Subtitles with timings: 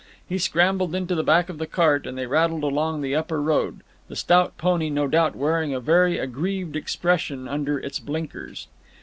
[0.27, 3.81] He scrambled into the back of the cart and they rattled along the upper road,
[4.07, 8.65] the stout pony no doubt wearing a very aggrieved expression under its blinkers.